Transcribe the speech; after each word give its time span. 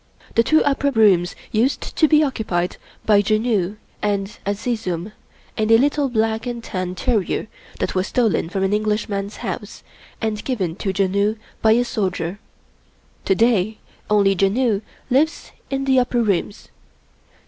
The 0.33 0.41
two 0.41 0.63
upper 0.63 0.89
rooms 0.89 1.35
used 1.51 1.95
to 1.95 2.07
be 2.07 2.23
occupied 2.23 2.77
by 3.05 3.19
Janoo 3.21 3.75
and 4.01 4.35
Azizun 4.47 5.11
and 5.55 5.71
a 5.71 5.77
little 5.77 6.09
black 6.09 6.47
and 6.47 6.63
tan 6.63 6.95
terrier 6.95 7.45
that 7.77 7.93
was 7.93 8.07
stolen 8.07 8.49
from 8.49 8.63
an 8.63 8.73
Englishman's 8.73 9.37
house 9.45 9.83
and 10.19 10.43
given 10.43 10.75
to 10.77 10.91
Janoo 10.91 11.35
by 11.61 11.73
a 11.73 11.85
soldier. 11.85 12.39
To 13.25 13.35
day, 13.35 13.77
only 14.09 14.35
Janoo 14.35 14.81
lives 15.11 15.51
in 15.69 15.85
the 15.85 15.99
upper 15.99 16.23
rooms. 16.23 16.69